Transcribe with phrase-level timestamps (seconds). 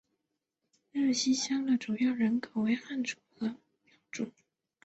[0.93, 3.53] 日溪乡的主要人口为汉族和畲
[4.25, 4.31] 族。